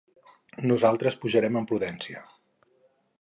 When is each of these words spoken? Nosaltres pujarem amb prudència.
Nosaltres 0.71 1.19
pujarem 1.25 1.61
amb 1.61 1.69
prudència. 1.73 2.25